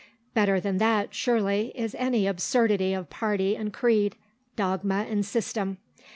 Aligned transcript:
Better 0.33 0.59
than 0.59 0.79
that, 0.79 1.13
surely, 1.13 1.71
is 1.75 1.93
any 1.93 2.25
absurdity 2.25 2.91
of 2.91 3.11
party 3.11 3.55
and 3.55 3.71
creed, 3.71 4.15
dogma 4.55 5.05
and 5.07 5.23
system. 5.23 5.77